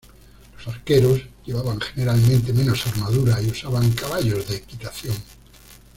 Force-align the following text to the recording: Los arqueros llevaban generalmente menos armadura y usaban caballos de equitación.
Los 0.57 0.67
arqueros 0.73 1.21
llevaban 1.45 1.79
generalmente 1.79 2.51
menos 2.53 2.87
armadura 2.87 3.39
y 3.39 3.51
usaban 3.51 3.91
caballos 3.91 4.47
de 4.47 4.55
equitación. 4.55 5.13